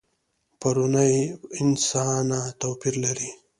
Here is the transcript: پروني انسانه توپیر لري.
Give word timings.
پروني 0.59 1.13
انسانه 1.61 2.39
توپیر 2.61 2.95
لري. 3.03 3.29